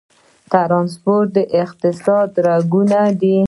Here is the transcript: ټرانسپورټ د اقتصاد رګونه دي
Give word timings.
ټرانسپورټ 0.51 1.27
د 1.35 1.37
اقتصاد 1.63 2.29
رګونه 2.47 2.99
دي 3.21 3.37